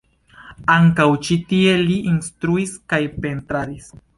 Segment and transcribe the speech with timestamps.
[0.75, 3.97] Ankaŭ ĉi tie li instruis kaj pentradis.